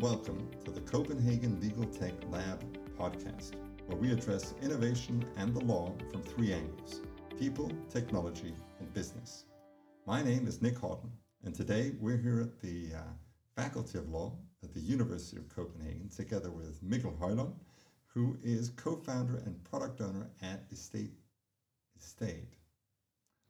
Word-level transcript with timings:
welcome 0.00 0.48
to 0.64 0.70
the 0.70 0.80
Copenhagen 0.82 1.58
Legal 1.60 1.84
Tech 1.84 2.12
Lab 2.30 2.62
podcast, 2.96 3.54
where 3.86 3.96
we 3.96 4.12
address 4.12 4.54
innovation 4.62 5.24
and 5.36 5.52
the 5.52 5.64
law 5.64 5.92
from 6.12 6.22
three 6.22 6.52
angles 6.52 7.00
people, 7.36 7.72
technology, 7.90 8.54
and 8.78 8.94
business. 8.94 9.46
My 10.06 10.22
name 10.22 10.46
is 10.46 10.62
Nick 10.62 10.76
Hawtin, 10.76 11.10
and 11.42 11.52
today 11.52 11.94
we're 11.98 12.16
here 12.16 12.40
at 12.40 12.60
the 12.60 12.90
uh, 12.94 13.00
Faculty 13.56 13.98
of 13.98 14.08
Law 14.08 14.36
at 14.62 14.72
the 14.72 14.78
University 14.78 15.36
of 15.36 15.48
Copenhagen 15.48 16.08
together 16.14 16.52
with 16.52 16.80
Mikkel 16.84 17.18
Højland, 17.18 17.54
who 18.06 18.36
is 18.44 18.68
co 18.76 18.94
founder 18.94 19.42
and 19.46 19.64
product 19.64 20.00
owner 20.00 20.30
at 20.42 20.62
Estaid. 20.70 21.10
Estaid. 21.98 22.46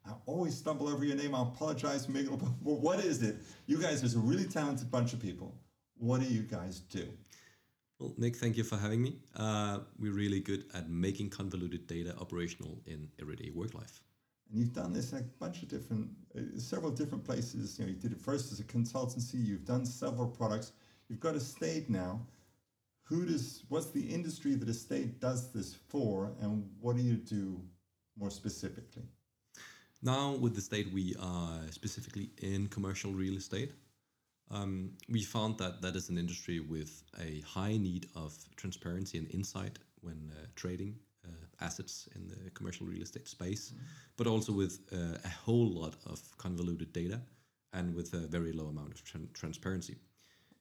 I 0.07 0.13
always 0.25 0.57
stumble 0.57 0.89
over 0.89 1.05
your 1.05 1.17
name. 1.17 1.35
I 1.35 1.43
apologize, 1.43 2.07
Mikkel, 2.07 2.39
but 2.63 2.73
what 2.73 3.01
is 3.01 3.23
it? 3.23 3.37
You 3.67 3.77
guys 3.77 4.03
are 4.03 4.19
a 4.19 4.23
really 4.23 4.45
talented 4.45 4.91
bunch 4.91 5.13
of 5.13 5.21
people. 5.21 5.55
What 5.99 6.21
do 6.21 6.27
you 6.27 6.43
guys 6.43 6.81
do? 6.81 7.09
Well, 7.99 8.15
Nick, 8.17 8.37
thank 8.37 8.57
you 8.57 8.63
for 8.63 8.77
having 8.77 9.03
me. 9.03 9.17
Uh, 9.35 9.81
we're 9.99 10.13
really 10.13 10.41
good 10.41 10.65
at 10.73 10.89
making 10.89 11.31
convoluted 11.31 11.87
data 11.89 12.15
operational 12.21 12.81
in 12.87 13.09
everyday 13.21 13.51
work 13.51 13.75
life. 13.75 14.01
And 14.49 14.59
you've 14.61 14.73
done 14.73 14.93
this 14.93 15.13
in 15.13 15.19
a 15.19 15.23
bunch 15.23 15.63
of 15.63 15.69
different, 15.69 16.09
uh, 16.37 16.59
several 16.59 16.93
different 16.93 17.25
places. 17.25 17.79
You 17.79 17.87
know, 17.87 17.91
you 17.91 17.97
did 17.97 18.13
it 18.13 18.21
first 18.21 18.53
as 18.53 18.61
a 18.61 18.65
consultancy. 18.65 19.45
You've 19.45 19.65
done 19.65 19.85
several 19.85 20.29
products. 20.29 20.73
You've 21.09 21.21
got 21.21 21.35
Estaid 21.35 21.91
now. 21.91 22.21
Who 23.03 23.25
does? 23.25 23.65
What's 23.69 23.91
the 23.91 24.03
industry 24.03 24.55
that 24.55 24.69
Estaid 24.69 25.19
does 25.19 25.51
this 25.51 25.75
for, 25.75 26.31
and 26.41 26.69
what 26.81 26.97
do 26.97 27.03
you 27.03 27.17
do 27.17 27.61
more 28.19 28.31
specifically? 28.31 29.05
Now, 30.03 30.33
with 30.33 30.55
the 30.55 30.61
state, 30.61 30.93
we 30.93 31.17
are 31.19 31.61
specifically 31.71 32.31
in 32.39 32.69
commercial 32.69 33.13
real 33.13 33.37
estate. 33.37 33.73
Um, 34.51 34.93
we 35.09 35.23
found 35.23 35.59
that 35.59 35.83
that 35.83 35.95
is 35.95 36.09
an 36.09 36.19
industry 36.19 36.61
with 36.61 37.03
a 37.21 37.43
high 37.43 37.77
need 37.77 38.07
of 38.15 38.35
transparency 38.57 39.19
and 39.19 39.29
insight 39.33 39.79
when 40.01 40.33
uh, 40.35 40.47
trading 40.57 40.97
uh, 41.27 41.31
assets 41.61 42.09
in 42.15 42.29
the 42.29 42.51
commercial 42.51 42.87
real 42.87 43.03
estate 43.03 43.29
space, 43.29 43.71
mm-hmm. 43.71 43.85
but 44.17 44.27
also 44.27 44.53
with 44.53 44.81
uh, 44.93 45.19
a 45.25 45.29
whole 45.29 45.69
lot 45.69 45.97
of 46.07 46.21
convoluted 46.39 46.93
data 46.93 47.21
and 47.75 47.95
with 47.95 48.15
a 48.15 48.27
very 48.27 48.53
low 48.53 48.67
amount 48.67 48.93
of 48.93 49.05
tra- 49.05 49.21
transparency. 49.35 49.97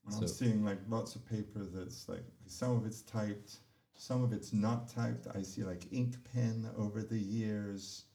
So, 0.10 0.20
I'm 0.20 0.28
seeing 0.28 0.64
like 0.64 0.80
lots 0.88 1.16
of 1.16 1.26
paper 1.30 1.66
that's 1.74 2.08
like 2.08 2.24
some 2.46 2.72
of 2.78 2.86
it's 2.86 3.02
typed, 3.02 3.58
some 3.94 4.24
of 4.24 4.32
it's 4.32 4.54
not 4.54 4.88
typed. 4.88 5.28
I 5.36 5.42
see 5.42 5.64
like 5.64 5.84
ink 5.92 6.16
pen 6.34 6.70
over 6.78 7.02
the 7.02 7.20
years 7.20 8.06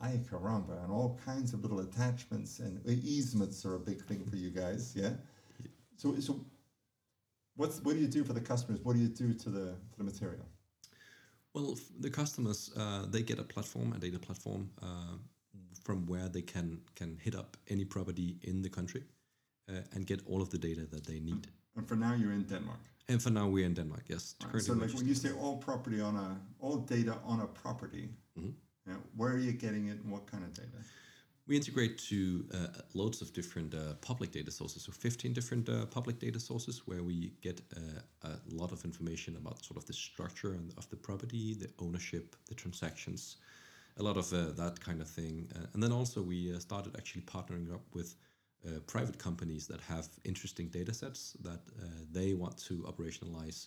ay 0.00 0.20
caramba, 0.30 0.82
and 0.82 0.92
all 0.92 1.18
kinds 1.24 1.52
of 1.52 1.62
little 1.62 1.80
attachments 1.80 2.58
and 2.58 2.80
easements 2.86 3.64
are 3.64 3.74
a 3.76 3.78
big 3.78 4.02
thing 4.04 4.24
for 4.24 4.36
you 4.36 4.50
guys, 4.50 4.92
yeah. 4.96 5.10
So, 5.96 6.18
so 6.20 6.40
what's 7.56 7.80
what 7.82 7.94
do 7.94 8.00
you 8.00 8.08
do 8.08 8.24
for 8.24 8.32
the 8.32 8.40
customers? 8.40 8.80
What 8.82 8.94
do 8.96 9.02
you 9.02 9.08
do 9.08 9.32
to 9.32 9.50
the 9.50 9.66
to 9.92 9.98
the 9.98 10.04
material? 10.04 10.46
Well, 11.54 11.76
the 12.00 12.10
customers 12.10 12.70
uh, 12.76 13.06
they 13.08 13.22
get 13.22 13.38
a 13.38 13.44
platform, 13.44 13.92
a 13.92 13.98
data 13.98 14.18
platform, 14.18 14.70
uh, 14.82 15.16
from 15.84 16.06
where 16.06 16.28
they 16.28 16.42
can 16.42 16.80
can 16.96 17.16
hit 17.22 17.34
up 17.34 17.56
any 17.68 17.84
property 17.84 18.36
in 18.42 18.62
the 18.62 18.68
country 18.68 19.04
uh, 19.68 19.80
and 19.92 20.06
get 20.06 20.20
all 20.26 20.42
of 20.42 20.50
the 20.50 20.58
data 20.58 20.86
that 20.90 21.06
they 21.06 21.20
need. 21.20 21.46
And 21.76 21.88
for 21.88 21.96
now, 21.96 22.14
you're 22.14 22.32
in 22.32 22.44
Denmark. 22.44 22.80
And 23.08 23.22
for 23.22 23.30
now, 23.30 23.48
we're 23.48 23.66
in 23.66 23.74
Denmark. 23.74 24.04
Yes. 24.08 24.34
Right. 24.52 24.62
So, 24.62 24.72
like 24.72 24.92
when 24.94 25.06
you 25.06 25.14
say 25.14 25.30
all 25.32 25.56
property 25.56 26.00
on 26.00 26.16
a 26.16 26.40
all 26.58 26.78
data 26.78 27.18
on 27.24 27.40
a 27.40 27.46
property. 27.46 28.08
Mm-hmm 28.38 28.50
yeah. 28.86 28.94
Where 29.16 29.32
are 29.32 29.38
you 29.38 29.52
getting 29.52 29.88
it 29.88 29.98
and 30.02 30.10
what 30.10 30.26
kind 30.26 30.44
of 30.44 30.52
data? 30.54 30.68
We 31.46 31.56
integrate 31.56 31.98
to 32.08 32.46
uh, 32.54 32.66
loads 32.94 33.20
of 33.20 33.34
different 33.34 33.74
uh, 33.74 33.94
public 34.00 34.30
data 34.32 34.50
sources, 34.50 34.84
so 34.84 34.92
15 34.92 35.34
different 35.34 35.68
uh, 35.68 35.84
public 35.86 36.18
data 36.18 36.40
sources 36.40 36.82
where 36.86 37.02
we 37.02 37.34
get 37.42 37.60
uh, 37.76 38.30
a 38.30 38.54
lot 38.54 38.72
of 38.72 38.82
information 38.82 39.36
about 39.36 39.62
sort 39.62 39.76
of 39.76 39.84
the 39.84 39.92
structure 39.92 40.58
of 40.78 40.88
the 40.88 40.96
property, 40.96 41.52
the 41.52 41.68
ownership, 41.80 42.34
the 42.48 42.54
transactions, 42.54 43.36
a 43.98 44.02
lot 44.02 44.16
of 44.16 44.32
uh, 44.32 44.52
that 44.52 44.80
kind 44.80 45.02
of 45.02 45.08
thing. 45.08 45.46
Uh, 45.54 45.66
and 45.74 45.82
then 45.82 45.92
also 45.92 46.22
we 46.22 46.58
started 46.60 46.96
actually 46.96 47.22
partnering 47.22 47.72
up 47.72 47.82
with 47.92 48.14
private 48.86 49.18
companies 49.18 49.66
that 49.66 49.78
have 49.82 50.08
interesting 50.24 50.68
data 50.68 50.94
sets 50.94 51.36
that 51.42 51.60
they 52.10 52.32
want 52.32 52.56
to 52.56 52.78
operationalize 52.88 53.66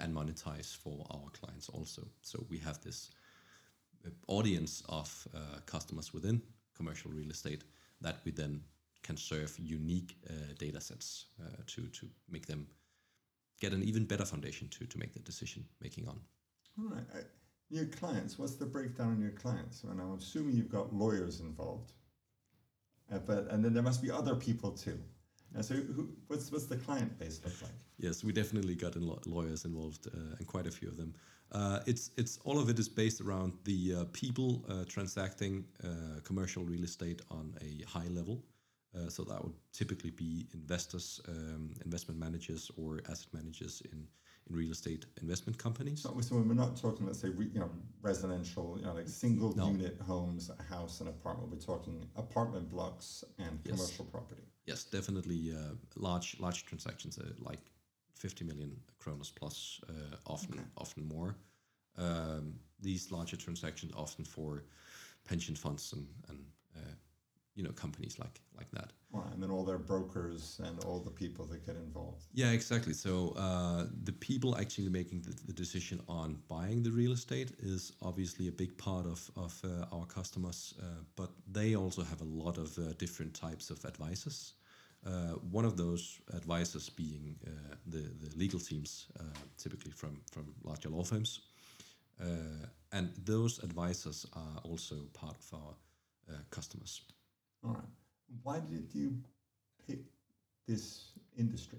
and 0.00 0.14
monetize 0.14 0.74
for 0.74 1.06
our 1.10 1.28
clients 1.38 1.68
also. 1.68 2.08
So 2.22 2.46
we 2.48 2.56
have 2.56 2.80
this 2.80 3.10
audience 4.28 4.82
of 4.88 5.28
uh, 5.34 5.60
customers 5.66 6.12
within 6.12 6.42
commercial 6.76 7.10
real 7.10 7.30
estate 7.30 7.64
that 8.00 8.16
we 8.24 8.32
then 8.32 8.60
can 9.02 9.16
serve 9.16 9.54
unique 9.58 10.16
uh, 10.28 10.32
data 10.58 10.80
sets 10.80 11.26
uh, 11.40 11.62
to 11.66 11.82
to 11.88 12.08
make 12.30 12.46
them 12.46 12.66
get 13.60 13.72
an 13.72 13.82
even 13.82 14.04
better 14.04 14.24
foundation 14.24 14.68
to 14.68 14.86
to 14.86 14.98
make 14.98 15.12
the 15.12 15.20
decision 15.20 15.64
making 15.80 16.08
on. 16.08 16.20
All 16.78 16.90
right. 16.90 17.26
Your 17.70 17.86
clients, 17.86 18.38
what's 18.38 18.56
the 18.56 18.66
breakdown 18.66 19.12
on 19.12 19.20
your 19.20 19.30
clients? 19.30 19.84
And 19.84 20.00
I'm 20.00 20.18
assuming 20.18 20.56
you've 20.56 20.68
got 20.68 20.94
lawyers 20.94 21.40
involved, 21.40 21.92
uh, 23.10 23.18
but 23.18 23.50
and 23.50 23.64
then 23.64 23.72
there 23.72 23.82
must 23.82 24.02
be 24.02 24.10
other 24.10 24.34
people 24.34 24.72
too. 24.72 24.98
And 25.54 25.64
so, 25.64 25.74
who, 25.74 26.08
what's 26.28 26.50
what's 26.50 26.66
the 26.66 26.76
client 26.76 27.18
base 27.18 27.40
look 27.44 27.60
like? 27.62 27.72
Yes, 27.98 28.24
we 28.24 28.32
definitely 28.32 28.74
got 28.74 28.96
in 28.96 29.10
lawyers 29.26 29.64
involved, 29.64 30.06
uh, 30.06 30.36
and 30.38 30.46
quite 30.46 30.66
a 30.66 30.70
few 30.70 30.88
of 30.88 30.96
them. 30.96 31.14
Uh, 31.52 31.80
it's 31.86 32.10
it's 32.16 32.38
all 32.44 32.58
of 32.58 32.70
it 32.70 32.78
is 32.78 32.88
based 32.88 33.20
around 33.20 33.52
the 33.64 33.94
uh, 33.94 34.04
people 34.12 34.64
uh, 34.68 34.84
transacting 34.88 35.64
uh, 35.84 36.20
commercial 36.24 36.64
real 36.64 36.84
estate 36.84 37.20
on 37.30 37.54
a 37.60 37.84
high 37.84 38.08
level. 38.08 38.42
Uh, 38.94 39.08
so 39.08 39.24
that 39.24 39.42
would 39.42 39.54
typically 39.72 40.10
be 40.10 40.46
investors, 40.52 41.20
um, 41.28 41.74
investment 41.84 42.20
managers, 42.20 42.70
or 42.76 43.00
asset 43.08 43.28
managers 43.32 43.82
in, 43.92 44.06
in 44.48 44.56
real 44.56 44.70
estate 44.70 45.06
investment 45.20 45.58
companies. 45.58 46.02
So, 46.02 46.18
so 46.20 46.36
we're 46.36 46.54
not 46.54 46.76
talking, 46.76 47.06
let's 47.06 47.20
say, 47.20 47.28
you 47.28 47.60
know, 47.60 47.70
residential, 48.00 48.76
you 48.78 48.86
know, 48.86 48.94
like 48.94 49.08
single 49.08 49.54
no. 49.56 49.68
unit 49.68 49.98
homes, 50.06 50.50
a 50.50 50.62
house, 50.74 51.00
and 51.00 51.08
apartment. 51.08 51.50
We're 51.52 51.58
talking 51.58 52.06
apartment 52.16 52.70
blocks 52.70 53.24
and 53.38 53.58
yes. 53.64 53.76
commercial 53.76 54.04
property. 54.06 54.42
Yes, 54.66 54.84
definitely 54.84 55.52
uh, 55.54 55.74
large 55.96 56.36
large 56.38 56.64
transactions, 56.66 57.18
uh, 57.18 57.30
like 57.40 57.60
50 58.14 58.44
million 58.44 58.76
kronos 58.98 59.30
plus, 59.30 59.80
uh, 59.88 60.16
often 60.26 60.54
okay. 60.54 60.64
often 60.76 61.06
more. 61.06 61.36
Um, 61.98 62.54
these 62.80 63.10
larger 63.10 63.36
transactions 63.36 63.92
often 63.96 64.24
for 64.24 64.64
pension 65.24 65.54
funds 65.54 65.92
and 65.92 66.06
and 66.28 66.38
uh, 66.76 66.94
you 67.54 67.62
know 67.62 67.72
companies 67.72 68.18
like 68.18 68.40
like 68.56 68.70
that. 68.72 68.92
And 69.32 69.42
then 69.42 69.50
all 69.50 69.64
their 69.64 69.78
brokers 69.78 70.58
and 70.64 70.82
all 70.84 70.98
the 71.00 71.10
people 71.10 71.44
that 71.46 71.66
get 71.66 71.76
involved. 71.76 72.24
Yeah 72.32 72.52
exactly. 72.52 72.94
So 72.94 73.34
uh, 73.36 73.86
the 74.04 74.12
people 74.12 74.56
actually 74.56 74.88
making 74.88 75.22
the, 75.22 75.34
the, 75.46 75.52
decision 75.52 76.00
on 76.08 76.38
buying 76.48 76.82
the 76.82 76.90
real 76.90 77.12
estate 77.12 77.52
is 77.58 77.92
obviously 78.00 78.48
a 78.48 78.52
big 78.52 78.76
part 78.78 79.06
of, 79.06 79.30
of 79.36 79.60
uh, 79.64 79.94
our 79.94 80.06
customers 80.06 80.74
uh, 80.80 80.84
but 81.14 81.30
they 81.50 81.76
also 81.76 82.02
have 82.02 82.20
a 82.22 82.24
lot 82.24 82.56
of 82.56 82.78
uh, 82.78 82.92
different 82.98 83.34
types 83.34 83.70
of 83.70 83.84
advisors 83.84 84.54
uh, 85.06 85.34
one 85.50 85.64
of 85.64 85.76
those 85.76 86.20
advisors 86.32 86.88
being 86.88 87.36
uh, 87.46 87.74
the, 87.86 87.98
the 88.22 88.30
legal 88.36 88.60
teams 88.60 89.06
typically 89.58 89.90
from, 89.90 90.20
from 90.30 90.54
larger 90.62 90.88
law 90.88 91.02
firms. 91.02 91.40
And 92.92 93.10
those 93.24 93.58
advisors 93.64 94.26
are 94.34 94.60
also 94.62 94.94
part 95.12 95.36
of 95.36 95.58
our 95.58 95.74
customers 96.50 97.02
all 97.64 97.72
right. 97.72 97.82
Why 98.42 98.60
did 98.60 98.94
you 98.94 99.16
pick 99.86 100.00
this 100.66 101.12
industry? 101.38 101.78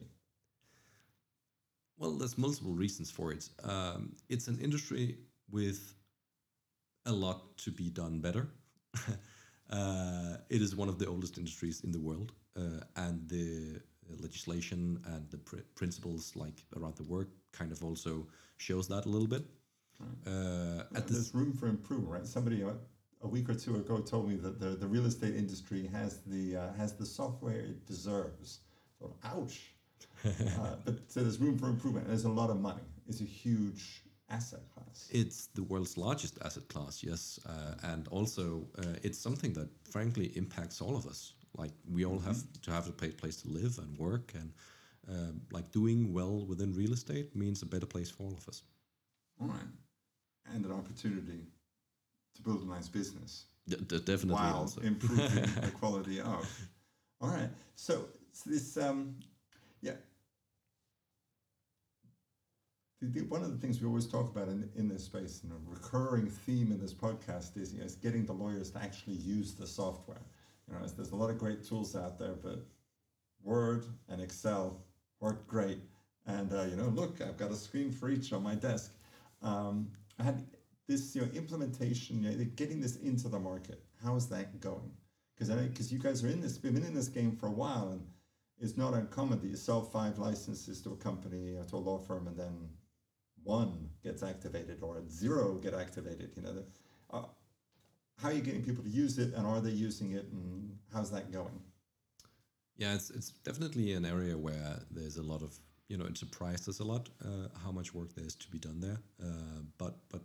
Well, 1.97 2.11
there's 2.11 2.37
multiple 2.37 2.73
reasons 2.73 3.11
for 3.11 3.31
it. 3.31 3.49
Um, 3.63 4.15
it's 4.29 4.47
an 4.47 4.59
industry 4.59 5.17
with 5.49 5.95
a 7.05 7.11
lot 7.11 7.57
to 7.59 7.71
be 7.71 7.89
done 7.89 8.19
better. 8.19 8.47
uh, 9.69 10.37
it 10.49 10.61
is 10.61 10.75
one 10.75 10.89
of 10.89 10.99
the 10.99 11.07
oldest 11.07 11.37
industries 11.37 11.81
in 11.83 11.91
the 11.91 11.99
world, 11.99 12.33
uh, 12.57 12.81
and 12.95 13.27
the 13.29 13.79
legislation 14.21 14.99
and 15.05 15.29
the 15.29 15.37
pr- 15.37 15.65
principles 15.75 16.35
like 16.35 16.63
around 16.77 16.95
the 16.95 17.03
work 17.03 17.29
kind 17.51 17.71
of 17.71 17.83
also 17.83 18.27
shows 18.57 18.87
that 18.87 19.05
a 19.05 19.09
little 19.09 19.27
bit. 19.27 19.43
Right. 19.99 20.33
Uh, 20.33 20.83
there's 21.07 21.33
room 21.33 21.53
for 21.53 21.67
improvement, 21.67 22.11
right? 22.11 22.27
Somebody 22.27 22.63
uh, 22.63 22.71
a 23.23 23.27
week 23.27 23.49
or 23.49 23.55
two 23.55 23.75
ago 23.75 23.99
told 23.99 24.29
me 24.29 24.35
that 24.35 24.59
the, 24.59 24.69
the 24.69 24.87
real 24.87 25.05
estate 25.05 25.35
industry 25.35 25.89
has 25.93 26.19
the 26.27 26.57
uh, 26.57 26.73
has 26.73 26.93
the 26.93 27.05
software 27.05 27.59
it 27.59 27.85
deserves. 27.85 28.59
So, 28.99 29.15
ouch. 29.23 29.73
uh, 30.25 30.75
but 30.85 30.99
so 31.07 31.21
there's 31.21 31.39
room 31.39 31.57
for 31.57 31.67
improvement. 31.67 32.07
There's 32.07 32.25
a 32.25 32.29
lot 32.29 32.49
of 32.49 32.59
money. 32.59 32.83
It's 33.07 33.21
a 33.21 33.25
huge 33.25 34.03
asset 34.29 34.61
class. 34.73 35.09
It's 35.11 35.47
the 35.47 35.63
world's 35.63 35.97
largest 35.97 36.37
asset 36.43 36.67
class, 36.67 37.03
yes, 37.03 37.39
uh, 37.45 37.75
and 37.83 38.07
also 38.09 38.67
uh, 38.77 38.95
it's 39.03 39.17
something 39.17 39.53
that 39.53 39.69
frankly 39.89 40.31
impacts 40.35 40.81
all 40.81 40.95
of 40.95 41.05
us. 41.07 41.33
Like 41.57 41.71
we 41.89 42.05
all 42.05 42.17
mm-hmm. 42.17 42.27
have 42.27 42.61
to 42.63 42.71
have 42.71 42.87
a 42.87 42.91
place 42.91 43.37
to 43.43 43.47
live 43.49 43.77
and 43.79 43.97
work, 43.97 44.33
and 44.35 44.51
uh, 45.09 45.31
like 45.51 45.71
doing 45.71 46.13
well 46.13 46.45
within 46.45 46.73
real 46.73 46.93
estate 46.93 47.35
means 47.35 47.61
a 47.61 47.65
better 47.65 47.85
place 47.85 48.09
for 48.09 48.23
all 48.23 48.33
of 48.33 48.47
us. 48.47 48.63
All 49.41 49.47
right, 49.47 49.71
and 50.53 50.65
an 50.65 50.71
opportunity 50.71 51.47
to 52.35 52.41
build 52.41 52.61
a 52.63 52.67
nice 52.67 52.87
business. 52.87 53.45
D- 53.67 53.77
definitely, 53.77 54.33
while 54.33 54.55
also. 54.55 54.81
improving 54.81 55.41
the 55.61 55.71
quality 55.79 56.19
of. 56.19 56.49
All 57.21 57.29
right, 57.29 57.49
so, 57.75 58.05
so 58.33 58.49
this, 58.49 58.75
um, 58.77 59.15
yeah, 59.81 59.93
the, 63.03 63.19
the, 63.19 63.25
one 63.27 63.41
of 63.41 63.51
the 63.51 63.57
things 63.57 63.81
we 63.81 63.87
always 63.87 64.07
talk 64.07 64.29
about 64.29 64.47
in, 64.47 64.69
in 64.75 64.87
this 64.87 65.05
space, 65.05 65.41
and 65.43 65.51
a 65.51 65.55
recurring 65.65 66.27
theme 66.27 66.71
in 66.71 66.79
this 66.79 66.93
podcast 66.93 67.57
is, 67.57 67.73
you 67.73 67.79
know, 67.79 67.85
is 67.85 67.95
getting 67.95 68.25
the 68.25 68.33
lawyers 68.33 68.71
to 68.71 68.79
actually 68.81 69.15
use 69.15 69.53
the 69.53 69.67
software. 69.67 70.21
You 70.67 70.75
know, 70.75 70.85
there's 70.85 71.11
a 71.11 71.15
lot 71.15 71.29
of 71.29 71.37
great 71.37 71.63
tools 71.63 71.95
out 71.95 72.17
there, 72.19 72.33
but 72.33 72.65
Word 73.43 73.85
and 74.09 74.21
Excel 74.21 74.81
work 75.19 75.45
great. 75.47 75.79
And 76.25 76.53
uh, 76.53 76.63
you 76.63 76.75
know, 76.75 76.87
look, 76.87 77.21
I've 77.21 77.37
got 77.37 77.51
a 77.51 77.55
screen 77.55 77.91
for 77.91 78.09
each 78.09 78.31
on 78.31 78.43
my 78.43 78.55
desk. 78.55 78.93
Um, 79.41 79.89
I 80.19 80.23
had 80.23 80.43
this, 80.87 81.15
you 81.15 81.21
know, 81.21 81.27
implementation, 81.33 82.23
you 82.23 82.31
know, 82.31 82.45
getting 82.55 82.81
this 82.81 82.97
into 82.97 83.29
the 83.29 83.39
market. 83.39 83.83
How 84.03 84.15
is 84.15 84.27
that 84.27 84.59
going? 84.59 84.91
Because 85.35 85.53
because 85.53 85.91
you 85.91 85.99
guys 85.99 86.23
are 86.23 86.27
in 86.27 86.41
this, 86.41 86.57
been 86.57 86.75
in 86.75 86.93
this 86.93 87.07
game 87.07 87.35
for 87.35 87.47
a 87.47 87.51
while, 87.51 87.89
and 87.91 88.01
it's 88.59 88.77
not 88.77 88.93
uncommon 88.93 89.39
that 89.39 89.47
you 89.47 89.55
sell 89.55 89.81
five 89.81 90.19
licenses 90.19 90.81
to 90.81 90.91
a 90.91 90.95
company 90.97 91.55
or 91.55 91.63
to 91.65 91.75
a 91.75 91.77
law 91.77 91.99
firm, 91.99 92.27
and 92.27 92.37
then 92.37 92.69
one 93.43 93.89
gets 94.03 94.23
activated 94.23 94.79
or 94.81 95.03
zero 95.09 95.55
get 95.55 95.73
activated. 95.73 96.31
You 96.35 96.43
know, 96.43 96.53
the, 96.53 96.65
uh, 97.11 97.25
how 98.17 98.29
are 98.29 98.33
you 98.33 98.41
getting 98.41 98.63
people 98.63 98.83
to 98.83 98.89
use 98.89 99.17
it, 99.17 99.33
and 99.33 99.45
are 99.45 99.61
they 99.61 99.71
using 99.71 100.11
it, 100.11 100.27
and 100.31 100.77
how's 100.93 101.11
that 101.11 101.31
going? 101.31 101.59
Yeah, 102.77 102.95
it's 102.95 103.09
it's 103.09 103.31
definitely 103.43 103.93
an 103.93 104.05
area 104.05 104.37
where 104.37 104.79
there's 104.91 105.17
a 105.17 105.23
lot 105.23 105.41
of 105.41 105.57
you 105.87 105.97
know 105.97 106.05
it 106.05 106.17
surprised 106.17 106.67
us 106.69 106.79
a 106.79 106.83
lot 106.83 107.09
uh, 107.23 107.47
how 107.63 107.71
much 107.71 107.93
work 107.93 108.13
there 108.15 108.25
is 108.25 108.35
to 108.35 108.49
be 108.49 108.59
done 108.59 108.79
there. 108.79 108.97
Uh, 109.21 109.61
but 109.77 109.97
but 110.09 110.21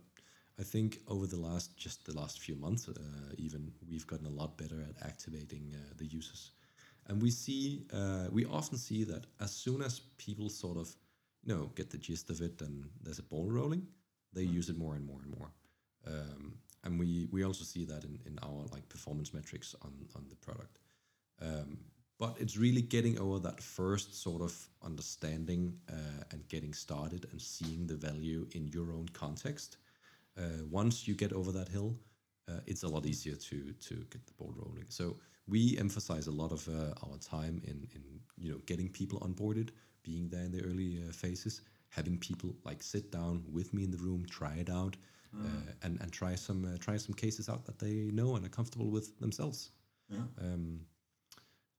I 0.59 0.63
think 0.63 0.99
over 1.07 1.25
the 1.25 1.39
last 1.39 1.77
just 1.77 2.05
the 2.05 2.19
last 2.19 2.39
few 2.39 2.55
months, 2.55 2.89
uh, 2.89 2.93
even 3.37 3.71
we've 3.89 4.05
gotten 4.05 4.25
a 4.27 4.41
lot 4.41 4.57
better 4.57 4.81
at 4.81 5.07
activating 5.07 5.73
uh, 5.73 5.93
the 5.97 6.05
users, 6.05 6.51
and 7.07 7.21
we 7.21 7.31
see 7.31 7.85
uh, 7.93 8.27
we 8.31 8.45
often 8.45 8.77
see 8.77 9.05
that 9.05 9.25
as 9.39 9.51
soon 9.51 9.81
as 9.81 10.01
people 10.17 10.49
sort 10.49 10.77
of 10.77 10.93
you 11.45 11.55
know 11.55 11.71
get 11.75 11.89
the 11.89 11.97
gist 11.97 12.29
of 12.29 12.41
it 12.41 12.61
and 12.61 12.83
there's 13.01 13.19
a 13.19 13.23
ball 13.23 13.49
rolling, 13.49 13.87
they 14.33 14.45
mm. 14.45 14.53
use 14.53 14.69
it 14.69 14.77
more 14.77 14.95
and 14.95 15.05
more 15.05 15.21
and 15.23 15.37
more. 15.37 15.51
Um, 16.07 16.55
and 16.83 16.99
we 16.99 17.27
we 17.31 17.43
also 17.45 17.63
see 17.63 17.85
that 17.85 18.03
in, 18.03 18.19
in 18.25 18.37
our 18.43 18.65
like 18.71 18.87
performance 18.89 19.33
metrics 19.33 19.75
on 19.81 19.93
on 20.15 20.25
the 20.29 20.35
product. 20.35 20.79
Um, 21.41 21.77
but 22.19 22.35
it's 22.37 22.57
really 22.57 22.81
getting 22.81 23.17
over 23.17 23.39
that 23.39 23.61
first 23.61 24.21
sort 24.21 24.41
of 24.41 24.53
understanding 24.83 25.73
uh, 25.89 26.23
and 26.31 26.45
getting 26.49 26.73
started 26.73 27.25
and 27.31 27.41
seeing 27.41 27.87
the 27.87 27.95
value 27.95 28.45
in 28.51 28.67
your 28.67 28.91
own 28.91 29.07
context. 29.13 29.77
Uh, 30.39 30.63
once 30.69 31.07
you 31.07 31.15
get 31.15 31.33
over 31.33 31.51
that 31.51 31.67
hill, 31.67 31.95
uh, 32.49 32.59
it's 32.65 32.83
a 32.83 32.87
lot 32.87 33.05
easier 33.05 33.35
to 33.35 33.73
to 33.73 33.95
get 34.11 34.25
the 34.25 34.33
ball 34.37 34.53
rolling. 34.55 34.85
So 34.89 35.17
we 35.47 35.77
emphasize 35.77 36.27
a 36.27 36.31
lot 36.31 36.51
of 36.51 36.67
uh, 36.67 36.93
our 37.05 37.17
time 37.17 37.61
in 37.63 37.87
in 37.95 38.03
you 38.37 38.51
know 38.51 38.59
getting 38.65 38.89
people 38.89 39.19
onboarded, 39.19 39.69
being 40.03 40.29
there 40.29 40.43
in 40.43 40.51
the 40.51 40.63
early 40.63 41.03
uh, 41.07 41.11
phases, 41.11 41.61
having 41.89 42.17
people 42.17 42.55
like 42.63 42.81
sit 42.81 43.11
down 43.11 43.43
with 43.51 43.73
me 43.73 43.83
in 43.83 43.91
the 43.91 43.97
room, 43.97 44.25
try 44.29 44.55
it 44.55 44.69
out, 44.69 44.95
mm. 45.35 45.45
and 45.83 45.99
and 46.01 46.11
try 46.11 46.35
some 46.35 46.77
try 46.79 46.97
some 46.97 47.13
cases 47.13 47.49
out 47.49 47.65
that 47.65 47.79
they 47.79 48.09
know 48.11 48.35
and 48.35 48.45
are 48.45 48.49
comfortable 48.49 48.89
with 48.89 49.19
themselves. 49.19 49.71
Yeah. 50.09 50.27
Um, 50.41 50.81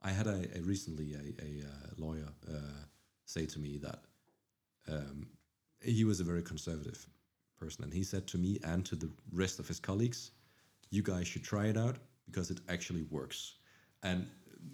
I 0.02 0.10
had 0.10 0.26
a, 0.26 0.46
a 0.56 0.62
recently 0.62 1.14
a, 1.14 1.24
a 1.44 1.50
uh, 1.66 1.88
lawyer 1.98 2.28
uh, 2.48 2.84
say 3.24 3.46
to 3.46 3.58
me 3.58 3.78
that 3.78 4.00
um, 4.88 5.26
he 5.82 6.04
was 6.04 6.20
a 6.20 6.24
very 6.24 6.42
conservative 6.42 7.06
person, 7.60 7.84
and 7.84 7.92
he 7.92 8.02
said 8.02 8.26
to 8.28 8.38
me 8.38 8.58
and 8.64 8.84
to 8.86 8.96
the 8.96 9.10
rest 9.32 9.58
of 9.58 9.68
his 9.68 9.80
colleagues, 9.80 10.30
"You 10.90 11.02
guys 11.02 11.26
should 11.28 11.44
try 11.44 11.66
it 11.66 11.76
out 11.76 11.96
because 12.26 12.50
it 12.50 12.60
actually 12.68 13.04
works." 13.18 13.54
And 14.02 14.26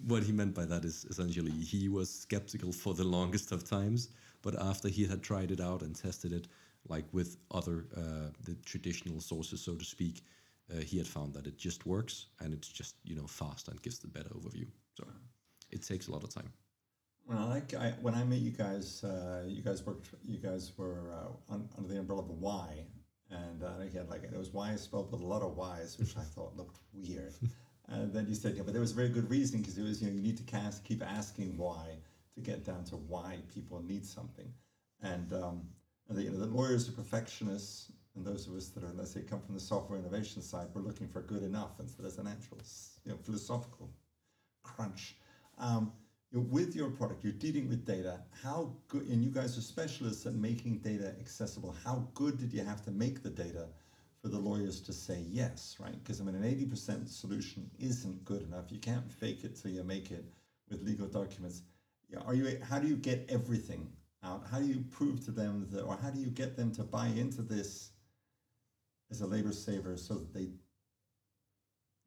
what 0.05 0.23
he 0.23 0.31
meant 0.31 0.53
by 0.55 0.65
that 0.65 0.85
is 0.85 1.05
essentially 1.05 1.51
he 1.51 1.89
was 1.89 2.09
skeptical 2.09 2.71
for 2.71 2.93
the 2.93 3.03
longest 3.17 3.51
of 3.51 3.63
times, 3.63 4.09
but 4.41 4.59
after 4.61 4.87
he 4.89 5.05
had 5.05 5.21
tried 5.21 5.51
it 5.51 5.61
out 5.61 5.81
and 5.81 5.95
tested 5.95 6.31
it, 6.33 6.47
like 6.87 7.05
with 7.11 7.37
other 7.51 7.85
uh, 7.95 8.29
the 8.45 8.55
traditional 8.65 9.19
sources, 9.19 9.61
so 9.61 9.75
to 9.75 9.85
speak, 9.85 10.23
uh, 10.71 10.81
he 10.81 10.97
had 10.97 11.07
found 11.07 11.33
that 11.33 11.47
it 11.47 11.57
just 11.57 11.85
works 11.85 12.27
and 12.41 12.53
it's 12.53 12.69
just 12.69 12.95
you 13.03 13.15
know 13.15 13.27
fast 13.27 13.67
and 13.67 13.81
gives 13.81 13.99
the 13.99 14.07
better 14.07 14.29
overview. 14.29 14.67
So 14.97 15.05
it 15.71 15.81
takes 15.83 16.07
a 16.07 16.11
lot 16.11 16.23
of 16.23 16.33
time. 16.33 16.51
When 17.27 17.37
I 17.37 17.61
I, 17.77 17.93
when 18.01 18.15
I 18.15 18.23
met 18.23 18.39
you 18.39 18.51
guys, 18.51 19.03
uh, 19.03 19.43
you 19.45 19.61
guys 19.61 19.85
worked. 19.85 20.07
You 20.23 20.37
guys 20.37 20.71
were 20.77 21.11
uh, 21.11 21.53
un, 21.53 21.67
under 21.77 21.93
the 21.93 21.99
umbrella 21.99 22.21
of 22.21 22.29
Y, 22.29 22.85
and 23.29 23.63
uh, 23.63 23.79
had 23.93 24.09
like 24.09 24.23
it 24.23 24.37
was 24.37 24.53
Y 24.53 24.73
spelled 24.77 25.11
with 25.11 25.19
a 25.19 25.25
lot 25.25 25.41
of 25.41 25.57
Y's, 25.57 25.97
which 25.99 26.15
I 26.15 26.21
thought 26.21 26.55
looked 26.55 26.79
weird. 26.93 27.33
and 27.89 28.13
then 28.13 28.27
you 28.29 28.33
said, 28.33 28.55
yeah, 28.55 28.63
but 28.63 28.71
there 28.71 28.79
was 28.79 28.93
a 28.93 28.95
very 28.95 29.09
good 29.09 29.29
reason 29.29 29.59
because 29.59 29.77
it 29.77 29.83
was 29.83 30.01
you 30.01 30.07
know 30.07 30.15
you 30.15 30.21
need 30.21 30.37
to 30.37 30.43
cast, 30.43 30.85
keep 30.85 31.03
asking 31.03 31.57
why 31.57 31.97
to 32.33 32.39
get 32.39 32.63
down 32.63 32.85
to 32.85 32.95
why 32.95 33.39
people 33.53 33.83
need 33.83 34.05
something, 34.05 34.47
and 35.01 35.33
um, 35.33 35.67
and 36.07 36.17
the, 36.17 36.23
you 36.23 36.31
know 36.31 36.39
the 36.39 36.45
lawyers 36.45 36.87
are 36.87 36.93
perfectionists, 36.93 37.91
and 38.15 38.25
those 38.25 38.47
of 38.47 38.55
us 38.55 38.69
that 38.69 38.85
are 38.85 38.93
let's 38.95 39.11
say 39.11 39.21
come 39.21 39.41
from 39.41 39.53
the 39.53 39.59
software 39.59 39.99
innovation 39.99 40.41
side, 40.41 40.67
we're 40.73 40.81
looking 40.81 41.09
for 41.09 41.21
good 41.23 41.43
enough, 41.43 41.77
and 41.79 41.89
so 41.89 42.01
there's 42.01 42.19
an 42.19 42.27
actual 42.27 42.59
you 43.03 43.11
know 43.11 43.17
philosophical 43.17 43.89
crunch. 44.63 45.17
Um, 45.57 45.91
you 46.31 46.39
know, 46.39 46.45
with 46.49 46.75
your 46.75 46.89
product, 46.89 47.23
you're 47.23 47.33
dealing 47.33 47.69
with 47.69 47.85
data. 47.85 48.19
How 48.43 48.73
good, 48.87 49.07
and 49.07 49.23
you 49.23 49.29
guys 49.29 49.57
are 49.57 49.61
specialists 49.61 50.25
at 50.25 50.33
making 50.33 50.79
data 50.79 51.13
accessible. 51.19 51.75
How 51.85 52.07
good 52.13 52.37
did 52.37 52.53
you 52.53 52.63
have 52.63 52.83
to 52.85 52.91
make 52.91 53.23
the 53.23 53.29
data 53.29 53.67
for 54.21 54.29
the 54.29 54.37
lawyers 54.37 54.81
to 54.81 54.93
say 54.93 55.23
yes, 55.29 55.77
right? 55.79 55.97
Because 56.03 56.19
I 56.19 56.23
mean, 56.23 56.35
an 56.35 56.43
80% 56.43 57.07
solution 57.07 57.69
isn't 57.79 58.25
good 58.25 58.41
enough. 58.41 58.71
You 58.71 58.79
can't 58.79 59.09
fake 59.11 59.43
it 59.43 59.55
till 59.55 59.71
you 59.71 59.83
make 59.83 60.11
it 60.11 60.25
with 60.69 60.81
legal 60.81 61.07
documents. 61.07 61.61
Are 62.25 62.33
you? 62.33 62.59
How 62.63 62.79
do 62.79 62.87
you 62.87 62.95
get 62.95 63.25
everything 63.29 63.87
out? 64.23 64.43
How 64.49 64.59
do 64.59 64.65
you 64.65 64.83
prove 64.91 65.23
to 65.25 65.31
them 65.31 65.67
that, 65.71 65.83
or 65.83 65.97
how 66.01 66.09
do 66.09 66.19
you 66.19 66.27
get 66.27 66.55
them 66.55 66.71
to 66.73 66.83
buy 66.83 67.07
into 67.07 67.41
this 67.41 67.91
as 69.11 69.21
a 69.21 69.27
labor 69.27 69.53
saver 69.53 69.95
so 69.97 70.15
that 70.15 70.33
they, 70.33 70.49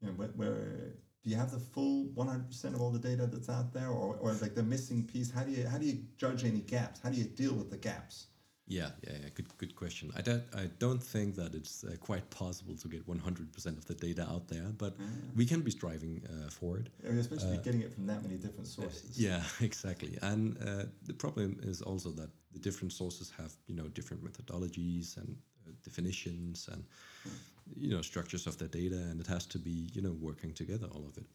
you 0.00 0.08
know, 0.08 0.12
where 0.36 0.94
do 1.22 1.30
you 1.30 1.36
have 1.36 1.50
the 1.50 1.58
full 1.58 2.06
100% 2.14 2.64
of 2.74 2.80
all 2.80 2.90
the 2.90 2.98
data 2.98 3.26
that's 3.26 3.48
out 3.48 3.72
there 3.72 3.88
or, 3.88 4.16
or 4.16 4.32
like 4.34 4.54
the 4.54 4.62
missing 4.62 5.04
piece? 5.04 5.30
How 5.30 5.42
do 5.42 5.52
you 5.52 5.66
how 5.66 5.78
do 5.78 5.86
you 5.86 5.98
judge 6.16 6.44
any 6.44 6.60
gaps? 6.60 7.00
How 7.02 7.10
do 7.10 7.16
you 7.16 7.24
deal 7.24 7.54
with 7.54 7.70
the 7.70 7.76
gaps? 7.76 8.26
Yeah 8.66 8.90
yeah, 9.06 9.14
yeah. 9.22 9.28
good 9.34 9.46
good 9.58 9.74
question. 9.76 10.10
I 10.16 10.22
don't 10.22 10.44
i 10.54 10.66
don't 10.78 11.02
think 11.02 11.34
that 11.36 11.54
it's 11.54 11.84
uh, 11.84 11.96
quite 12.00 12.30
possible 12.30 12.76
to 12.76 12.88
get 12.88 13.06
100% 13.06 13.66
of 13.66 13.84
the 13.84 13.94
data 13.94 14.22
out 14.30 14.48
there 14.48 14.68
but 14.78 14.94
yeah. 14.98 15.06
we 15.36 15.44
can 15.44 15.60
be 15.60 15.70
striving 15.70 16.22
uh, 16.26 16.50
for 16.50 16.78
it. 16.78 16.86
Yeah, 17.04 17.10
especially 17.20 17.58
uh, 17.58 17.62
getting 17.62 17.82
it 17.82 17.92
from 17.92 18.06
that 18.06 18.22
many 18.22 18.36
different 18.36 18.66
sources. 18.66 19.18
yeah 19.18 19.42
exactly. 19.60 20.16
And 20.22 20.56
uh, 20.66 20.84
the 21.02 21.14
problem 21.14 21.58
is 21.62 21.82
also 21.82 22.10
that 22.12 22.30
the 22.52 22.60
different 22.60 22.92
sources 22.92 23.30
have 23.36 23.52
you 23.66 23.74
know 23.74 23.88
different 23.88 24.24
methodologies 24.24 25.16
and 25.18 25.36
uh, 25.66 25.72
definitions 25.84 26.68
and 26.72 26.84
hmm 27.24 27.50
you 27.76 27.90
know 27.90 28.02
structures 28.02 28.46
of 28.46 28.58
the 28.58 28.68
data 28.68 28.96
and 28.96 29.20
it 29.20 29.26
has 29.26 29.46
to 29.46 29.58
be 29.58 29.88
you 29.92 30.02
know 30.02 30.16
working 30.20 30.52
together 30.52 30.86
all 30.92 31.06
of 31.06 31.16
it. 31.16 31.26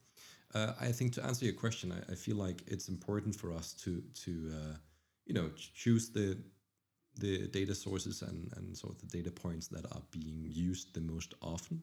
Uh, 0.53 0.73
i 0.79 0.91
think 0.91 1.11
to 1.13 1.23
answer 1.25 1.45
your 1.45 1.53
question 1.53 1.91
I, 1.91 2.11
I, 2.11 2.15
feel 2.15 2.37
like 2.37 2.61
it's 2.67 2.87
important 2.87 3.35
for 3.35 3.51
us 3.51 3.73
to 3.83 4.01
to 4.23 4.31
uh, 4.53 4.75
you 5.25 5.33
know 5.33 5.49
choose 5.73 6.09
the 6.09 6.37
the 7.17 7.47
data 7.47 7.73
sources 7.73 8.21
and 8.21 8.51
and 8.57 8.77
sort 8.77 8.93
of 8.93 8.99
the 9.01 9.17
data 9.17 9.31
points 9.31 9.67
that 9.67 9.85
are 9.91 10.01
being 10.11 10.47
used 10.51 10.93
the 10.93 11.01
most 11.01 11.33
often 11.41 11.81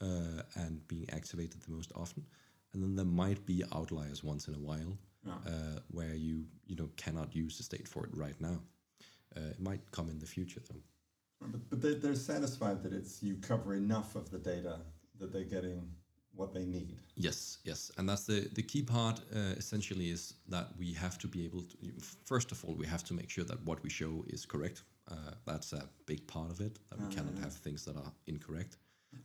uh, 0.00 0.42
and 0.56 0.86
being 0.88 1.08
activated 1.10 1.60
the 1.62 1.72
most 1.72 1.92
often. 1.94 2.24
And 2.72 2.82
then 2.82 2.94
there 2.94 3.04
might 3.04 3.44
be 3.46 3.64
outliers 3.72 4.22
once 4.22 4.48
in 4.48 4.54
a 4.54 4.58
while 4.58 4.98
yeah. 5.26 5.32
Uh, 5.46 5.80
where 5.90 6.14
you 6.14 6.44
you 6.66 6.76
know 6.76 6.88
cannot 6.96 7.34
use 7.34 7.58
the 7.58 7.64
state 7.64 7.88
for 7.88 8.04
it 8.04 8.10
right 8.14 8.40
now. 8.40 8.60
Uh, 9.36 9.50
it 9.50 9.60
might 9.60 9.90
come 9.90 10.08
in 10.08 10.18
the 10.18 10.26
future 10.26 10.60
though 10.68 10.80
but, 11.40 11.70
but 11.70 11.82
they, 11.82 11.94
they're 11.94 12.14
satisfied 12.14 12.82
that 12.82 12.92
it's 12.92 13.22
you 13.22 13.36
cover 13.36 13.74
enough 13.74 14.16
of 14.16 14.30
the 14.30 14.38
data 14.38 14.80
that 15.18 15.32
they're 15.32 15.44
getting 15.44 15.90
what 16.34 16.54
they 16.54 16.64
need. 16.64 16.96
Yes, 17.16 17.58
yes, 17.64 17.90
and 17.98 18.08
that's 18.08 18.24
the 18.24 18.48
the 18.54 18.62
key 18.62 18.82
part. 18.82 19.20
Uh, 19.34 19.54
essentially, 19.56 20.10
is 20.10 20.34
that 20.48 20.68
we 20.78 20.92
have 20.92 21.18
to 21.18 21.26
be 21.26 21.44
able 21.44 21.62
to. 21.62 21.76
First 22.24 22.52
of 22.52 22.64
all, 22.64 22.74
we 22.74 22.86
have 22.86 23.04
to 23.04 23.14
make 23.14 23.30
sure 23.30 23.44
that 23.44 23.64
what 23.64 23.82
we 23.82 23.90
show 23.90 24.24
is 24.28 24.46
correct. 24.46 24.82
Uh, 25.10 25.32
that's 25.46 25.72
a 25.72 25.88
big 26.06 26.26
part 26.26 26.50
of 26.50 26.60
it. 26.60 26.78
That 26.90 27.00
we 27.00 27.06
uh, 27.06 27.10
cannot 27.10 27.34
yeah. 27.36 27.44
have 27.44 27.54
things 27.54 27.84
that 27.86 27.96
are 27.96 28.12
incorrect. 28.26 28.76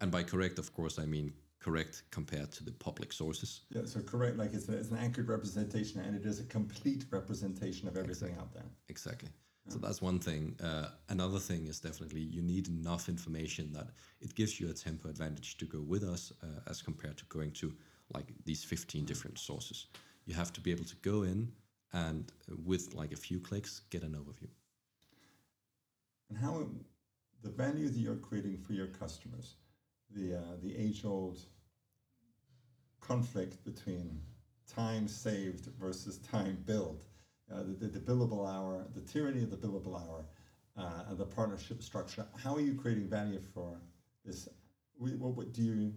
And 0.01 0.11
by 0.11 0.23
correct, 0.23 0.57
of 0.59 0.73
course, 0.73 0.97
I 0.97 1.05
mean 1.05 1.33
correct 1.59 2.03
compared 2.11 2.51
to 2.51 2.63
the 2.63 2.71
public 2.71 3.13
sources. 3.13 3.61
Yeah, 3.69 3.81
so 3.85 4.01
correct, 4.01 4.37
like 4.37 4.53
it's, 4.53 4.67
a, 4.67 4.77
it's 4.77 4.91
an 4.91 4.97
accurate 4.97 5.29
representation, 5.29 6.01
and 6.01 6.15
it 6.15 6.25
is 6.25 6.39
a 6.39 6.43
complete 6.43 7.05
representation 7.11 7.87
of 7.87 7.95
everything 7.95 8.29
exactly. 8.29 8.41
out 8.41 8.53
there. 8.53 8.65
Exactly. 8.89 9.29
So 9.69 9.79
that's 9.79 10.01
one 10.01 10.19
thing. 10.19 10.55
Uh, 10.61 10.89
another 11.09 11.39
thing 11.39 11.67
is 11.67 11.79
definitely 11.79 12.19
you 12.19 12.41
need 12.41 12.67
enough 12.67 13.07
information 13.07 13.71
that 13.73 13.87
it 14.21 14.35
gives 14.35 14.59
you 14.59 14.69
a 14.69 14.73
tempo 14.73 15.09
advantage 15.09 15.57
to 15.57 15.65
go 15.65 15.79
with 15.79 16.03
us 16.03 16.33
uh, 16.43 16.69
as 16.69 16.81
compared 16.81 17.17
to 17.17 17.25
going 17.25 17.51
to 17.53 17.73
like 18.13 18.33
these 18.45 18.63
15 18.63 19.05
different 19.05 19.39
sources. 19.39 19.87
You 20.25 20.35
have 20.35 20.51
to 20.53 20.61
be 20.61 20.71
able 20.71 20.85
to 20.85 20.95
go 20.97 21.23
in 21.23 21.51
and 21.93 22.31
uh, 22.51 22.55
with 22.65 22.93
like 22.93 23.13
a 23.13 23.15
few 23.15 23.39
clicks 23.39 23.81
get 23.89 24.03
an 24.03 24.13
overview. 24.13 24.49
And 26.29 26.37
how 26.37 26.67
the 27.41 27.49
value 27.49 27.89
that 27.89 27.99
you're 27.99 28.15
creating 28.15 28.57
for 28.57 28.73
your 28.73 28.87
customers, 28.87 29.55
the 30.13 30.35
uh, 30.35 30.41
the 30.61 30.75
age 30.75 31.05
old 31.05 31.39
conflict 32.99 33.63
between 33.63 34.21
time 34.67 35.07
saved 35.07 35.67
versus 35.79 36.17
time 36.19 36.57
billed 36.65 37.05
uh, 37.53 37.63
the, 37.79 37.87
the, 37.87 37.99
billable 37.99 38.47
hour, 38.47 38.87
the 38.95 39.01
tyranny 39.01 39.43
of 39.43 39.51
the 39.51 39.57
billable 39.57 39.95
hour. 39.95 40.25
uh, 40.77 41.03
and 41.09 41.17
the 41.17 41.25
partnership 41.25 41.83
structure. 41.83 42.25
How 42.43 42.55
are 42.55 42.61
you 42.61 42.73
creating 42.73 43.07
value 43.07 43.39
for 43.53 43.77
this? 44.25 44.47
What, 44.97 45.35
what 45.35 45.53
do 45.53 45.61
you? 45.61 45.93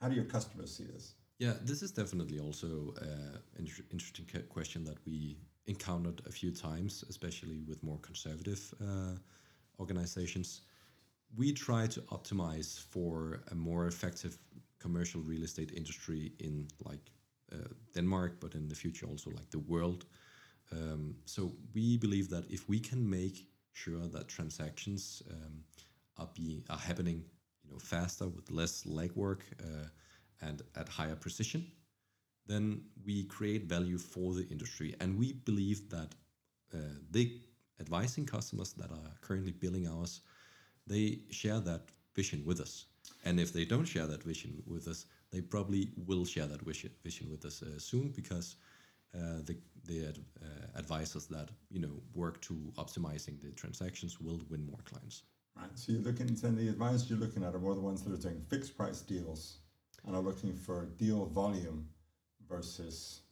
How 0.00 0.08
do 0.08 0.14
your 0.16 0.24
customers 0.24 0.76
see 0.76 0.84
this? 0.84 1.14
Yeah, 1.38 1.54
this 1.62 1.82
is 1.82 1.92
definitely 1.92 2.38
also 2.38 2.94
uh, 3.00 3.38
an 3.56 3.66
inter- 3.66 3.84
interesting 3.90 4.26
question 4.48 4.84
that 4.84 4.96
we 5.06 5.38
encountered 5.66 6.22
a 6.26 6.32
few 6.32 6.50
times, 6.50 7.04
especially 7.08 7.62
with 7.68 7.82
more 7.82 7.98
conservative 7.98 8.74
uh, 8.80 9.14
organizations. 9.78 10.62
We 11.36 11.52
try 11.52 11.86
to 11.86 12.00
optimize 12.12 12.78
for 12.78 13.42
a 13.50 13.54
more 13.54 13.86
effective 13.86 14.38
commercial 14.78 15.20
real 15.20 15.44
estate 15.44 15.72
industry 15.72 16.32
in 16.40 16.68
like 16.84 17.10
uh, 17.52 17.68
Denmark, 17.94 18.38
but 18.40 18.54
in 18.54 18.68
the 18.68 18.74
future 18.74 19.06
also 19.06 19.30
like 19.30 19.50
the 19.50 19.60
world. 19.60 20.04
Um, 20.72 21.16
so 21.24 21.52
we 21.74 21.96
believe 21.96 22.30
that 22.30 22.50
if 22.50 22.68
we 22.68 22.80
can 22.80 23.08
make 23.08 23.46
sure 23.72 24.06
that 24.08 24.28
transactions 24.28 25.22
um, 25.30 25.64
are 26.18 26.28
being 26.34 26.64
are 26.70 26.78
happening, 26.78 27.24
you 27.64 27.70
know, 27.70 27.78
faster 27.78 28.26
with 28.26 28.50
less 28.50 28.84
legwork 28.84 29.40
uh, 29.60 29.88
and 30.40 30.62
at 30.76 30.88
higher 30.88 31.16
precision, 31.16 31.66
then 32.46 32.82
we 33.04 33.24
create 33.24 33.64
value 33.64 33.98
for 33.98 34.34
the 34.34 34.46
industry. 34.48 34.94
And 35.00 35.18
we 35.18 35.32
believe 35.32 35.88
that 35.90 36.14
uh, 36.74 36.78
the 37.10 37.40
advising 37.80 38.26
customers 38.26 38.72
that 38.74 38.90
are 38.90 39.12
currently 39.20 39.52
billing 39.52 39.88
ours, 39.88 40.20
they 40.86 41.20
share 41.30 41.60
that 41.60 41.82
vision 42.14 42.42
with 42.44 42.60
us. 42.60 42.86
And 43.24 43.38
if 43.38 43.52
they 43.52 43.64
don't 43.64 43.84
share 43.84 44.06
that 44.06 44.22
vision 44.22 44.62
with 44.66 44.88
us, 44.88 45.06
they 45.30 45.40
probably 45.40 45.90
will 46.06 46.24
share 46.24 46.46
that 46.46 46.62
vision, 46.62 47.30
with 47.30 47.44
us 47.44 47.62
uh, 47.62 47.78
soon 47.78 48.08
because 48.10 48.56
the 49.12 49.56
the 49.84 50.06
uh, 50.08 50.78
advisors 50.78 51.26
that 51.26 51.48
you 51.70 51.80
know 51.80 52.00
work 52.14 52.40
to 52.42 52.54
optimizing 52.76 53.40
the 53.40 53.50
transactions 53.52 54.20
will 54.20 54.40
win 54.48 54.64
more 54.64 54.80
clients. 54.84 55.22
Right. 55.56 55.68
So 55.74 55.92
you're 55.92 56.02
looking, 56.02 56.28
and 56.28 56.56
the 56.56 56.68
advisors 56.68 57.10
you're 57.10 57.18
looking 57.18 57.44
at 57.44 57.54
are 57.54 57.58
more 57.58 57.74
the 57.74 57.80
ones 57.80 58.02
that 58.02 58.12
are 58.12 58.22
doing 58.22 58.42
fixed 58.48 58.76
price 58.76 59.00
deals 59.00 59.58
and 60.06 60.16
are 60.16 60.22
looking 60.22 60.54
for 60.54 60.86
deal 60.96 61.26
volume 61.26 61.88
versus 62.48 63.22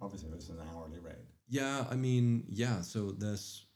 obviously 0.00 0.30
there's 0.30 0.48
an 0.48 0.58
hourly 0.72 0.98
rate. 0.98 1.28
Yeah, 1.48 1.84
I 1.90 1.96
mean, 1.96 2.44
yeah. 2.48 2.80
So 2.80 3.12
there's 3.12 3.66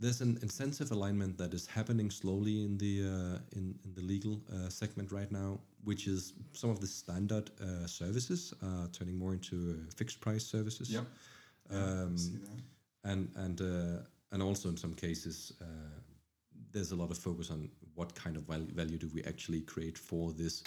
there's 0.00 0.20
an 0.20 0.38
incentive 0.42 0.90
alignment 0.90 1.38
that 1.38 1.54
is 1.54 1.66
happening 1.66 2.10
slowly 2.10 2.64
in 2.64 2.78
the 2.78 3.04
uh, 3.04 3.38
in, 3.52 3.78
in 3.84 3.94
the 3.94 4.02
legal 4.02 4.42
uh, 4.52 4.68
segment 4.68 5.12
right 5.12 5.30
now, 5.30 5.60
which 5.84 6.06
is 6.06 6.32
some 6.52 6.70
of 6.70 6.80
the 6.80 6.86
standard 6.86 7.50
uh, 7.60 7.86
services 7.86 8.54
uh, 8.62 8.86
turning 8.92 9.16
more 9.18 9.32
into 9.32 9.56
uh, 9.78 9.90
fixed 9.94 10.20
price 10.20 10.44
services. 10.44 10.90
Um, 11.70 12.16
and 13.04 13.30
and 13.36 13.60
uh, 13.60 14.02
and 14.32 14.42
also 14.42 14.68
in 14.68 14.76
some 14.76 14.94
cases, 14.94 15.52
there's 16.72 16.92
a 16.92 16.96
lot 16.96 17.10
of 17.10 17.18
focus 17.18 17.50
on 17.50 17.68
what 17.94 18.14
kind 18.14 18.36
of 18.36 18.42
value, 18.42 18.72
value 18.74 18.98
do 18.98 19.08
we 19.14 19.22
actually 19.24 19.60
create 19.60 19.96
for 19.96 20.32
this 20.32 20.62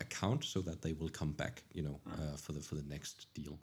account, 0.00 0.44
so 0.44 0.60
that 0.62 0.80
they 0.80 0.94
will 0.94 1.10
come 1.10 1.32
back, 1.32 1.62
you 1.74 1.82
know, 1.82 2.00
right. 2.06 2.38
for 2.38 2.52
the 2.52 2.60
for 2.60 2.76
the 2.76 2.88
next 2.88 3.26
deal. 3.34 3.58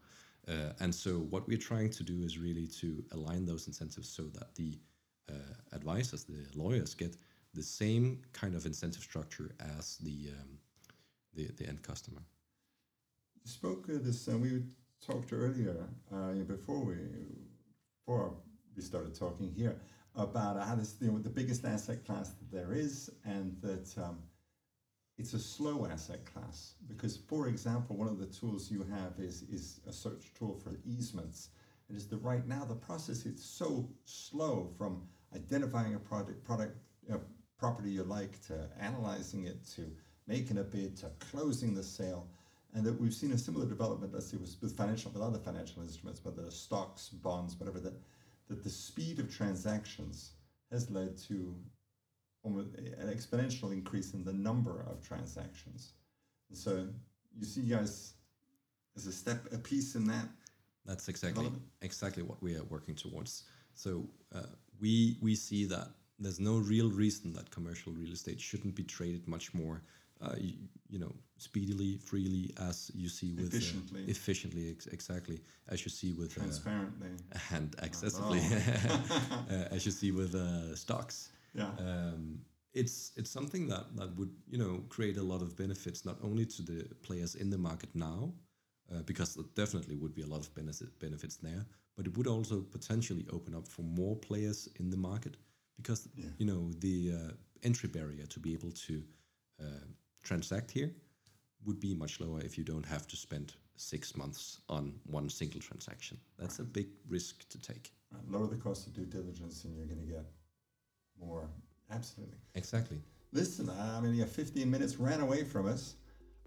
and 0.80 0.94
so 0.94 1.12
what 1.34 1.48
we're 1.48 1.66
trying 1.72 1.90
to 1.90 2.04
do 2.04 2.22
is 2.24 2.38
really 2.38 2.68
to 2.68 3.04
align 3.12 3.46
those 3.46 3.68
incentives 3.68 4.10
so 4.10 4.24
that 4.24 4.56
the 4.56 4.78
uh, 5.30 5.34
advisors, 5.74 6.24
the 6.24 6.46
lawyers, 6.56 6.94
get 6.96 7.16
the 7.54 7.64
same 7.64 8.20
kind 8.34 8.56
of 8.56 8.66
incentive 8.66 9.04
structure 9.04 9.52
as 9.78 9.98
the 9.98 10.30
um, 10.40 10.58
the, 11.34 11.50
the 11.58 11.68
end 11.68 11.84
customer. 11.84 12.22
You 13.44 13.50
spoke 13.50 13.88
uh, 13.90 13.98
this, 14.02 14.28
and 14.28 14.42
we 14.42 14.64
talked 15.06 15.32
earlier 15.34 15.88
uh, 16.14 16.34
before 16.48 16.84
we 16.84 16.96
before 18.06 18.34
we 18.76 18.82
started 18.82 19.14
talking 19.16 19.52
here 19.56 19.80
about 20.16 20.62
how 20.62 20.76
this 20.76 20.96
you 21.00 21.12
know 21.12 21.20
the 21.20 21.30
biggest 21.30 21.66
asset 21.66 22.06
class 22.06 22.30
that 22.30 22.52
there 22.52 22.74
is, 22.74 23.10
and 23.26 23.56
that 23.62 23.94
um, 23.98 24.20
it's 25.18 25.34
a 25.34 25.40
slow 25.40 25.86
asset 25.86 26.26
class 26.26 26.76
because, 26.88 27.18
for 27.18 27.48
example, 27.48 27.98
one 27.98 28.08
of 28.08 28.20
the 28.20 28.26
tools 28.26 28.72
you 28.72 28.86
have 28.90 29.14
is 29.20 29.44
is 29.44 29.82
a 29.88 29.94
search 29.94 30.34
tool 30.34 30.60
for 30.64 30.80
easements. 30.86 31.50
It 31.90 31.96
is 31.96 32.08
that 32.08 32.18
right 32.18 32.48
now 32.48 32.66
the 32.66 32.76
process 32.76 33.26
is 33.26 33.44
so 33.44 33.90
slow 34.06 34.72
from 34.78 35.04
identifying 35.36 35.96
a 35.96 36.00
product, 36.00 36.44
product 36.44 36.78
uh, 37.12 37.18
property 37.58 37.90
you 37.92 38.04
like, 38.04 38.40
to 38.48 38.70
analyzing 38.80 39.46
it, 39.46 39.66
to 39.76 39.92
making 40.30 40.60
a 40.60 40.64
bid, 40.64 40.96
to 40.98 41.10
closing 41.20 41.74
the 41.74 41.84
sale, 41.84 42.28
and 42.74 42.86
that 42.86 43.02
we've 43.02 43.14
seen 43.14 43.32
a 43.32 43.38
similar 43.38 43.66
development, 43.66 44.14
let's 44.14 44.30
say, 44.30 44.38
with 44.38 44.78
financial, 44.78 45.12
with 45.12 45.24
other 45.24 45.40
financial 45.40 45.82
instruments, 45.82 46.24
whether 46.24 46.44
it's 46.46 46.56
stocks, 46.56 47.10
bonds, 47.10 47.60
whatever, 47.60 47.80
that, 47.80 48.00
that 48.48 48.64
the 48.64 48.70
speed 48.70 49.20
of 49.20 49.36
transactions 49.36 50.34
has 50.72 50.90
led 50.92 51.18
to 51.18 51.56
almost 52.44 52.70
an 52.76 53.08
exponential 53.08 53.74
increase 53.74 54.14
in 54.14 54.24
the 54.24 54.32
number 54.32 54.86
of 54.90 55.02
transactions. 55.06 55.94
And 56.50 56.58
so 56.58 56.88
you 57.38 57.46
see 57.46 57.62
guys 57.62 58.14
as 58.96 59.08
a 59.08 59.12
step, 59.12 59.46
a 59.52 59.58
piece 59.58 59.96
in 59.96 60.06
that. 60.08 60.28
That's 60.86 61.08
exactly 61.08 61.52
exactly 61.82 62.24
what 62.24 62.42
we 62.42 62.56
are 62.56 62.64
working 62.64 62.96
towards. 62.96 63.44
So 63.74 64.08
uh, 64.34 64.54
we 64.80 65.18
we 65.22 65.36
see 65.36 65.66
that 65.66 65.90
there's 66.18 66.40
no 66.40 66.58
real 66.58 66.90
reason 66.90 67.34
that 67.34 67.52
commercial 67.52 67.94
real 67.94 68.12
estate 68.12 68.42
shouldn't 68.42 68.76
be 68.76 68.84
traded 68.84 69.28
much 69.28 69.54
more, 69.54 69.84
uh, 70.22 70.36
you, 70.38 70.54
you, 70.90 71.00
know, 71.00 71.14
speedily, 71.38 71.98
freely, 71.98 72.52
as 72.60 72.92
you 72.94 73.10
see 73.10 73.32
with 73.34 73.54
efficiently, 73.54 74.04
uh, 74.04 74.12
efficiently, 74.12 74.72
ex- 74.72 74.88
exactly, 74.88 75.40
as 75.70 75.86
you 75.86 75.90
see 75.90 76.14
with 76.14 76.32
uh, 76.38 76.42
transparently 76.42 77.10
and 77.54 77.76
accessibly, 77.78 78.42
uh, 79.52 79.74
as 79.76 79.86
you 79.86 79.92
see 79.92 80.12
with 80.12 80.36
uh, 80.36 80.76
stocks. 80.76 81.32
Yeah. 81.54 81.70
Um, 81.80 82.42
it's 82.74 83.12
it's 83.16 83.32
something 83.32 83.68
that 83.68 83.96
that 83.96 84.16
would 84.16 84.32
you 84.48 84.58
know 84.58 84.84
create 84.90 85.18
a 85.18 85.24
lot 85.24 85.42
of 85.42 85.56
benefits 85.56 86.06
not 86.06 86.18
only 86.22 86.46
to 86.46 86.62
the 86.62 86.88
players 87.02 87.36
in 87.36 87.50
the 87.50 87.58
market 87.58 87.90
now, 87.96 88.32
uh, 88.94 89.02
because 89.04 89.36
there 89.36 89.46
definitely 89.56 89.96
would 89.96 90.14
be 90.14 90.22
a 90.22 90.28
lot 90.28 90.42
of 90.42 90.54
benefit, 90.54 91.00
benefits 91.00 91.38
there, 91.38 91.66
but 91.96 92.06
it 92.06 92.16
would 92.18 92.28
also 92.28 92.62
potentially 92.62 93.26
open 93.32 93.56
up 93.56 93.68
for 93.68 93.82
more 93.82 94.16
players 94.16 94.70
in 94.80 94.90
the 94.90 94.98
market 94.98 95.38
because 95.78 96.10
yeah. 96.16 96.26
you 96.38 96.46
know 96.46 96.72
the 96.80 97.14
uh, 97.14 97.32
entry 97.64 97.90
barrier 97.90 98.26
to 98.26 98.40
be 98.40 98.54
able 98.54 98.72
to 98.72 99.04
uh, 99.62 99.86
transact 100.24 100.72
here 100.72 100.92
would 101.66 101.80
be 101.80 101.94
much 101.94 102.20
lower 102.20 102.40
if 102.42 102.58
you 102.58 102.64
don't 102.64 102.86
have 102.86 103.08
to 103.08 103.16
spend 103.16 103.54
six 103.76 104.16
months 104.16 104.60
on 104.70 104.94
one 105.06 105.30
single 105.30 105.60
transaction. 105.62 106.18
That's 106.38 106.60
a 106.60 106.64
big 106.64 106.88
risk 107.08 107.48
to 107.50 107.60
take. 107.60 107.92
Right. 108.12 108.22
Lower 108.30 108.48
the 108.48 108.58
cost 108.58 108.88
of 108.88 108.94
due 108.94 109.06
diligence, 109.06 109.64
and 109.64 109.76
you're 109.76 109.86
going 109.86 110.00
to 110.00 110.12
get 110.12 110.26
more. 111.20 111.50
Absolutely. 111.92 112.38
Exactly. 112.56 112.98
Listen, 113.32 113.70
I 113.70 114.00
mean, 114.00 114.16
yeah, 114.16 114.26
15 114.26 114.70
minutes 114.70 114.98
ran 114.98 115.22
away 115.22 115.44
from 115.44 115.68
us. 115.68 115.96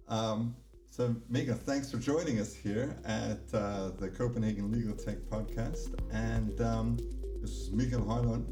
Um, 0.08 0.54
so, 0.90 1.14
Mika, 1.28 1.54
thanks 1.54 1.90
for 1.90 1.96
joining 1.96 2.38
us 2.38 2.54
here 2.54 2.96
at 3.04 3.40
uh, 3.54 3.90
the 3.98 4.08
Copenhagen 4.08 4.70
Legal 4.70 4.94
Tech 4.94 5.18
Podcast. 5.30 5.94
And 6.12 6.60
um, 6.60 6.98
this 7.40 7.50
is 7.50 7.70
Mikael 7.70 8.00
Højland, 8.00 8.44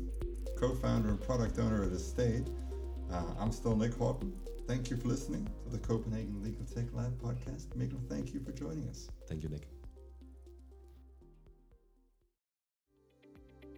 co 0.57 0.75
founder 0.75 1.11
and 1.11 1.21
product 1.21 1.59
owner 1.59 1.83
of 1.83 1.93
Estaid. 1.93 2.49
Uh, 3.13 3.25
I'm 3.39 3.53
still 3.53 3.77
Nick 3.77 3.93
Hawtin. 3.93 4.33
Thank 4.71 4.89
you 4.89 4.97
for 4.97 5.09
listening 5.09 5.49
to 5.65 5.69
the 5.69 5.79
Copenhagen 5.79 6.41
Legal 6.45 6.65
Tech 6.65 6.85
Lab 6.93 7.21
podcast. 7.21 7.75
Mikael, 7.75 7.99
thank 8.09 8.33
you 8.33 8.39
for 8.39 8.53
joining 8.53 8.89
us. 8.89 9.09
Thank 9.29 9.43
you, 9.43 9.49
Nick. 9.49 9.67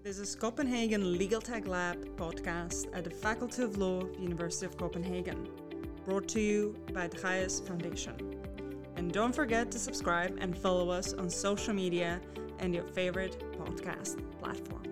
This 0.05 0.19
is 0.19 0.35
Copenhagen 0.35 1.17
Legal 1.17 1.41
Tech 1.41 1.67
Lab 1.67 1.97
podcast 2.19 2.89
at 2.93 3.05
the 3.05 3.11
Faculty 3.11 3.63
of 3.63 3.79
Law 3.79 4.03
University 4.19 4.67
of 4.67 4.77
Copenhagen, 4.77 5.49
brought 6.05 6.29
to 6.29 6.43
you 6.43 6.77
by 6.93 7.07
the 7.07 7.17
Gaius 7.17 7.61
Foundation. 7.61 8.15
And 8.97 9.11
don't 9.11 9.35
forget 9.35 9.71
to 9.71 9.79
subscribe 9.79 10.37
and 10.43 10.55
follow 10.55 10.91
us 10.91 11.15
on 11.15 11.31
social 11.31 11.73
media 11.73 12.21
and 12.59 12.75
your 12.75 12.85
favorite 12.85 13.43
podcast 13.59 14.23
platform. 14.43 14.92